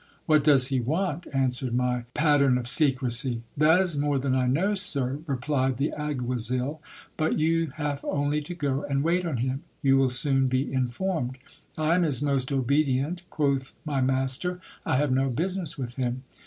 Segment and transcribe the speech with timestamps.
[0.25, 1.27] What does he want?
[1.31, 3.43] answered my pattern of secrecy.
[3.55, 6.81] That is more than I know, sir, replied the alguazil;
[7.17, 11.37] but you have only to go and wait on him; you will soon be informed.
[11.77, 16.23] I am his most obedient, quoth my master; I have no business with him.